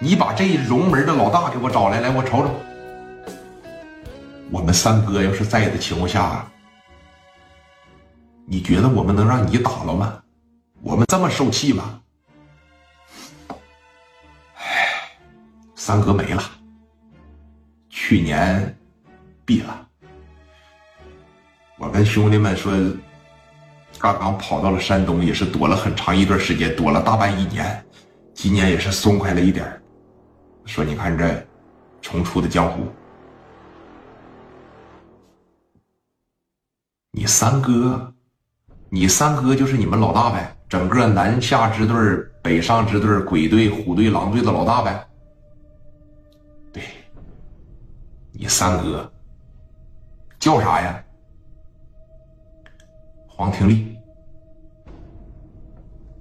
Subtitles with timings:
[0.00, 2.54] 你把这龙门的老大给我找来，来我瞅瞅。
[4.50, 6.48] 我们三哥要是在的情况下，
[8.46, 10.22] 你觉得我们能让你打了吗？
[10.82, 12.00] 我们这么受气吗？
[14.54, 14.86] 哎，
[15.74, 16.42] 三哥没了，
[17.90, 18.78] 去年
[19.44, 19.86] 毙了。
[21.76, 22.72] 我跟兄弟们说，
[23.98, 27.84] 刚刚跑到了山东，也是躲了很长一段时间，躲了大半一年，
[28.32, 29.82] 今年也是松快了一点
[30.68, 31.44] 说你看这
[32.02, 32.86] 重出的江湖，
[37.10, 38.12] 你三哥，
[38.90, 41.96] 你三哥就是你们老大呗，整个南下支队、
[42.42, 45.08] 北上支队、鬼队、虎队、狼队的老大呗。
[46.70, 46.82] 对，
[48.32, 49.10] 你三哥
[50.38, 51.02] 叫啥呀？
[53.26, 53.96] 黄廷利，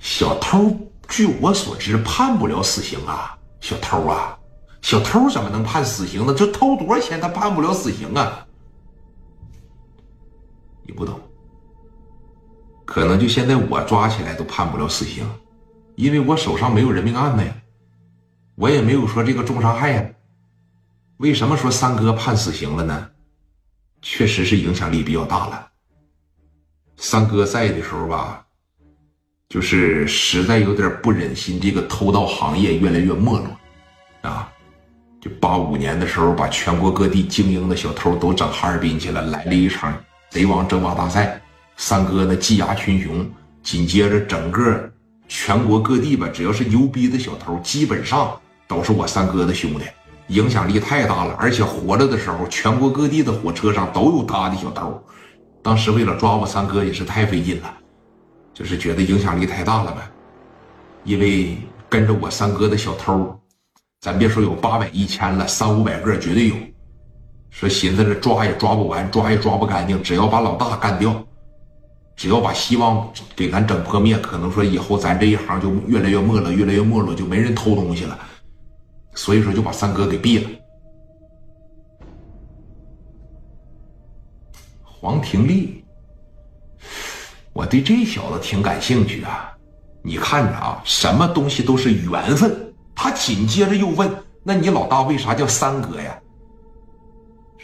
[0.00, 0.76] 小偷，
[1.08, 3.38] 据我所知判不了死刑啊！
[3.72, 4.38] 小偷啊，
[4.82, 6.34] 小偷怎么能判死刑呢？
[6.34, 8.46] 这偷多少钱他判不了死刑啊？
[10.84, 11.18] 你不懂，
[12.84, 15.26] 可能就现在我抓起来都判不了死刑，
[15.94, 17.54] 因为我手上没有人命案子呀，
[18.56, 20.06] 我也没有说这个重伤害呀。
[21.16, 23.08] 为什么说三哥判死刑了呢？
[24.02, 25.68] 确实是影响力比较大了。
[26.96, 28.44] 三哥在的时候吧，
[29.48, 33.46] 就是实在有点不忍心这个偷盗行业越来越没落，
[35.22, 39.94] 就八五年的时候把全国各地精英的小偷都整哈尔滨去了，来了一场
[40.28, 41.40] 贼王争霸大赛，
[41.76, 43.24] 三哥呢技压群雄，
[43.62, 44.90] 紧接着整个
[45.28, 49.84] 全国各地吧，只要是牛逼的小偷，基本上都是我三哥的兄弟，
[50.26, 55.00] 影响力太大了，而且活着的时候，全国各地的火车上都有他的小偷。
[55.62, 57.72] 当时为了抓我三哥也是太费劲了，
[58.52, 60.00] 就是觉得影响力太大了呗。
[61.04, 61.56] 因为
[61.88, 63.40] 跟着我三哥的小偷，
[64.02, 66.56] 咱别说有八百一千了，三五百个绝对有。
[67.50, 71.24] 说寻思着抓也抓不完，抓也抓不干净，只要把老大干掉，
[72.16, 78.18] 只要把希望给咱整破灭，可能说以后咱这一行就越来越没落，越来越没落，就没人偷东西了。
[79.14, 80.50] 所以说就把三哥给毙了。
[84.82, 85.84] 黄廷利，
[87.52, 89.52] 我对这小子挺感兴趣啊！
[90.02, 92.61] 你看着啊，什么东西都是缘分。
[92.94, 94.10] 他紧接着又问
[94.42, 96.18] ：“那你老大为啥叫三哥呀？”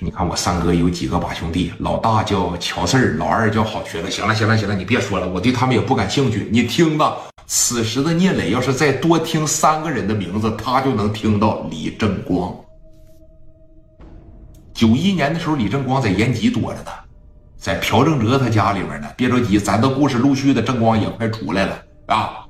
[0.00, 4.10] 你看我三哥有几个把兄弟，老大叫乔四儿，老二叫好瘸子。
[4.10, 6.48] 行了，行了，行了，你别说了，我对他们也不感兴趣。
[6.50, 12.54] 你听吧，此时的聂磊要是再多听三个人的名字，他就能听到李正光。
[14.72, 16.90] 九一年的时候，李正光在延吉躲着呢。
[17.56, 22.43] 在朴正哲他家里边呢，别着急，咱的故事陆续的，正光也快出来了啊！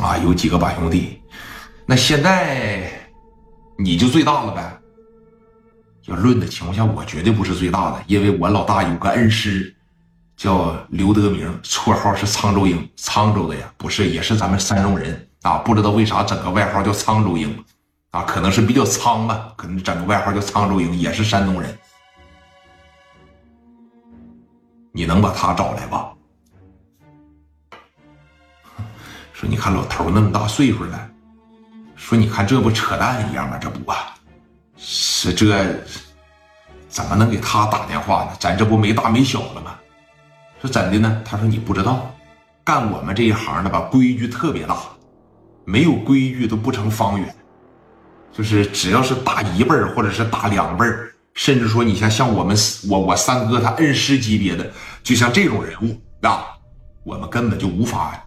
[0.00, 1.20] 啊，有几个把兄弟，
[1.86, 2.90] 那现在
[3.78, 4.80] 你就最大了呗？
[6.06, 9.74] 要论的情况下，我绝对不是最大的，因为我老大有个恩师，
[10.36, 17.64] 叫刘德明，绰号是沧州鹰，沧州的呀，不是，也是咱们山东人啊，不知道为啥整个外号叫沧州鹰。
[18.10, 21.78] 啊，可能是比较苍吧，可能整个外号叫沧州鹰，也是山东人。
[24.92, 26.12] 你能把他找来吧？
[29.40, 31.10] 说你看老头那么大岁数了，
[31.96, 33.56] 说你看这不扯淡一样吗？
[33.56, 33.96] 这不啊，
[34.76, 35.64] 是这
[36.90, 38.32] 怎么能给他打电话呢？
[38.38, 39.74] 咱这不没大没小了吗？
[40.60, 41.22] 说怎的呢？
[41.24, 42.14] 他说你不知道，
[42.62, 44.76] 干我们这一行的吧，规矩特别大，
[45.64, 47.34] 没有规矩都不成方圆。
[48.34, 52.54] 就是只要是大一辈儿，或者是大两辈儿，甚至说你像像我们
[52.90, 54.70] 我我三哥他恩师级别的，
[55.02, 56.44] 就像这种人物啊，
[57.04, 58.22] 我们根本就无法